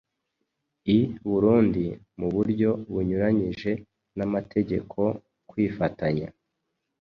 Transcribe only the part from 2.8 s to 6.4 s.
bunyuranyije n'amategeko kwifatanya